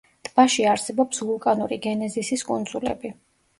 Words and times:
ტბაში 0.27 0.63
არსებობს 0.71 1.21
ვულკანური 1.27 1.79
გენეზისის 1.85 2.47
კუნძულები. 2.51 3.15